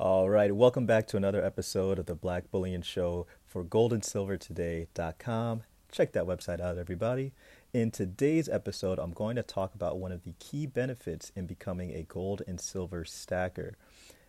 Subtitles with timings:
[0.00, 5.62] All right, welcome back to another episode of the Black Bullion Show for goldandsilvertoday.com.
[5.90, 7.32] Check that website out, everybody.
[7.72, 11.90] In today's episode, I'm going to talk about one of the key benefits in becoming
[11.90, 13.74] a gold and silver stacker.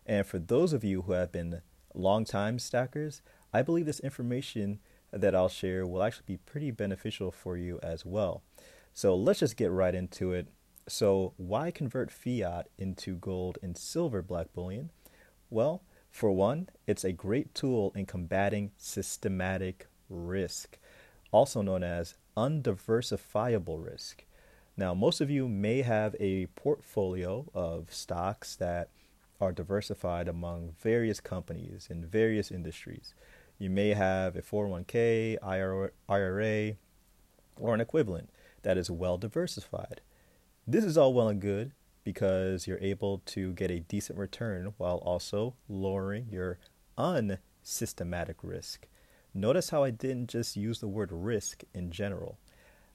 [0.08, 1.62] And for those of you who have been
[1.94, 3.22] long-time stackers,
[3.54, 4.80] I believe this information
[5.12, 8.42] that I'll share will actually be pretty beneficial for you as well.
[8.96, 10.48] So let's just get right into it.
[10.88, 14.90] So, why convert fiat into gold and silver black bullion?
[15.50, 20.78] Well, for one, it's a great tool in combating systematic risk,
[21.32, 24.26] also known as undiversifiable risk.
[24.78, 28.90] Now, most of you may have a portfolio of stocks that
[29.42, 33.14] are diversified among various companies in various industries.
[33.58, 35.38] You may have a 401k,
[36.08, 36.76] IRA,
[37.60, 38.30] or an equivalent
[38.62, 40.02] that is well diversified.
[40.68, 41.72] This is all well and good
[42.10, 46.58] because you're able to get a decent return while also lowering your
[46.98, 48.88] unsystematic risk.
[49.32, 52.40] Notice how I didn't just use the word risk in general.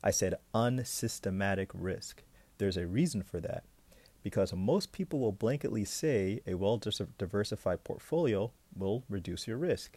[0.02, 2.24] I said unsystematic risk.
[2.58, 3.62] There's a reason for that
[4.24, 6.82] because most people will blanketly say a well
[7.16, 9.96] diversified portfolio will reduce your risk.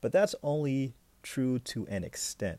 [0.00, 2.58] But that's only true to an extent.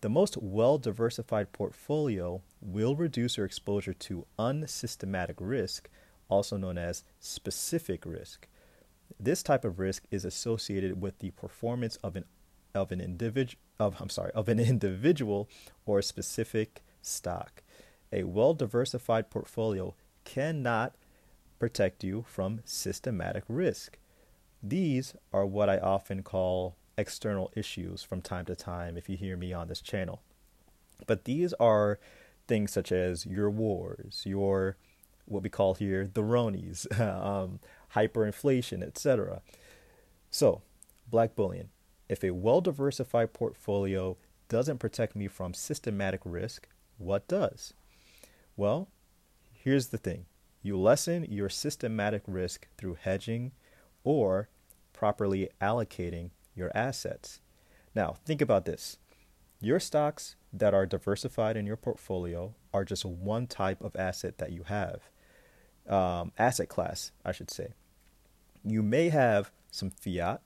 [0.00, 5.90] The most well diversified portfolio will reduce your exposure to unsystematic risk,
[6.28, 8.48] also known as specific risk.
[9.18, 12.24] This type of risk is associated with the performance of an
[12.74, 15.48] of an individual of I'm sorry, of an individual
[15.84, 17.62] or a specific stock.
[18.12, 20.94] A well diversified portfolio cannot
[21.58, 23.98] protect you from systematic risk.
[24.62, 29.36] These are what I often call external issues from time to time if you hear
[29.36, 30.20] me on this channel.
[31.06, 31.98] But these are
[32.46, 34.76] things such as your wars, your
[35.24, 37.60] what we call here the Ronies, um,
[37.94, 39.40] hyperinflation, etc.
[40.30, 40.60] So,
[41.10, 41.70] black bullion.
[42.08, 44.16] If a well diversified portfolio
[44.48, 47.72] doesn't protect me from systematic risk, what does?
[48.56, 48.88] Well,
[49.52, 50.26] here's the thing
[50.62, 53.52] you lessen your systematic risk through hedging
[54.04, 54.48] or
[54.92, 57.40] properly allocating your assets.
[57.94, 58.98] Now, think about this
[59.60, 64.52] your stocks that are diversified in your portfolio are just one type of asset that
[64.52, 65.10] you have,
[65.88, 67.74] um, asset class, I should say.
[68.64, 70.40] You may have some fiat,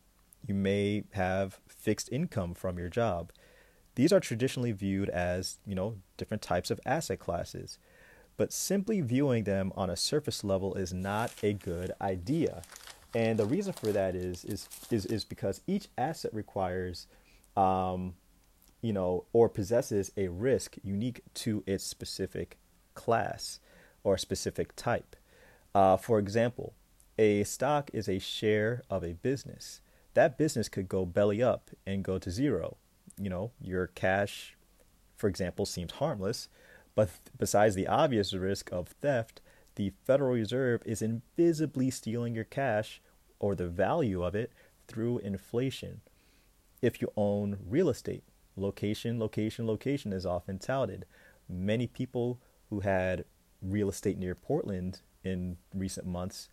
[0.47, 3.33] you may have fixed income from your job.
[3.95, 7.79] These are traditionally viewed as, you know, different types of asset classes
[8.37, 12.63] but simply viewing them on a surface level is not a good idea.
[13.15, 17.07] And the reason for that is is is, is because each asset requires
[17.57, 18.15] um,
[18.85, 22.59] you know, or possesses a risk unique to its specific
[22.93, 23.59] class
[24.03, 25.17] or specific type.
[25.75, 26.75] Uh, for example,
[27.19, 29.81] a stock is a share of a business.
[30.13, 32.77] That business could go belly up and go to zero.
[33.19, 34.55] You know, your cash,
[35.17, 36.49] for example, seems harmless,
[36.95, 37.09] but
[37.39, 39.41] besides the obvious risk of theft,
[39.77, 43.01] the Federal Reserve is invisibly stealing your cash
[43.39, 44.53] or the value of it
[44.87, 46.01] through inflation.
[46.83, 48.25] If you own real estate,
[48.57, 51.07] location, location, location is often touted.
[51.49, 52.39] Many people
[52.71, 53.25] who had
[53.63, 56.49] real estate near Portland in recent months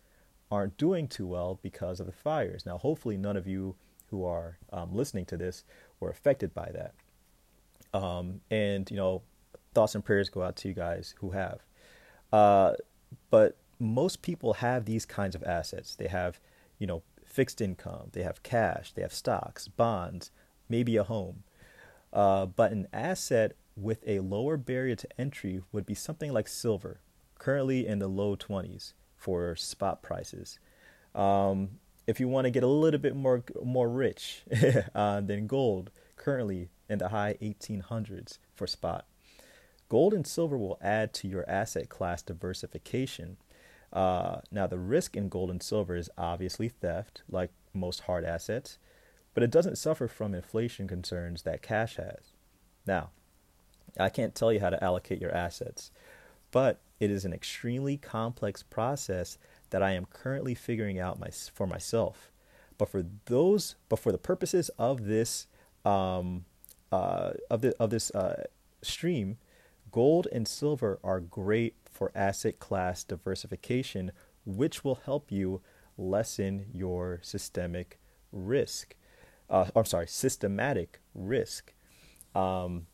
[0.50, 2.66] aren't doing too well because of the fires.
[2.66, 3.76] Now, hopefully, none of you
[4.10, 5.64] who are um, listening to this
[6.00, 6.94] were affected by that.
[7.98, 9.22] Um, and, you know,
[9.74, 11.60] thoughts and prayers go out to you guys who have.
[12.32, 12.74] Uh,
[13.30, 15.96] but most people have these kinds of assets.
[15.96, 16.40] They have,
[16.78, 20.30] you know, fixed income, they have cash, they have stocks, bonds,
[20.68, 21.44] maybe a home.
[22.12, 27.00] Uh, but an asset with a lower barrier to entry would be something like silver,
[27.38, 30.58] currently in the low 20s for spot prices.
[31.14, 34.42] Um, if you want to get a little bit more more rich
[34.94, 39.06] uh, than gold, currently in the high 1800s for spot.
[39.92, 43.36] Gold and silver will add to your asset class diversification.
[43.92, 48.78] Uh, now, the risk in gold and silver is obviously theft, like most hard assets,
[49.34, 52.32] but it doesn't suffer from inflation concerns that cash has.
[52.86, 53.10] Now,
[54.00, 55.90] I can't tell you how to allocate your assets,
[56.52, 59.36] but it is an extremely complex process
[59.68, 62.32] that I am currently figuring out my, for myself.
[62.78, 65.48] But for those, but for the purposes of this,
[65.84, 66.46] um,
[66.90, 68.44] uh, of the of this uh,
[68.80, 69.36] stream,
[69.92, 74.10] Gold and silver are great for asset class diversification,
[74.46, 75.60] which will help you
[75.98, 78.00] lessen your systemic
[78.32, 78.96] risk.
[79.50, 81.74] Uh, I'm sorry, systematic risk.
[82.34, 82.86] Um,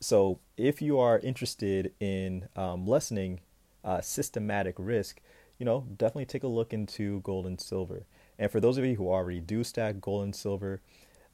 [0.00, 3.40] so, if you are interested in um, lessening
[3.84, 5.20] uh, systematic risk,
[5.58, 8.04] you know, definitely take a look into gold and silver.
[8.38, 10.80] And for those of you who already do stack gold and silver,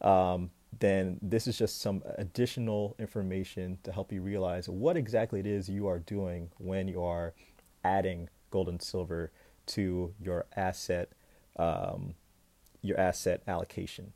[0.02, 5.46] um, then this is just some additional information to help you realize what exactly it
[5.46, 7.34] is you are doing when you are
[7.84, 9.30] adding gold and silver
[9.66, 11.10] to your asset
[11.56, 12.14] um,
[12.82, 14.12] your asset allocation.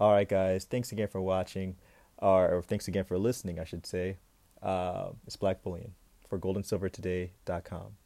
[0.00, 0.64] All right, guys.
[0.64, 1.76] Thanks again for watching,
[2.18, 4.18] or, thanks again for listening, I should say.
[4.62, 5.94] Uh, it's Black Bullion
[6.28, 7.96] for goldandsilvertoday.com.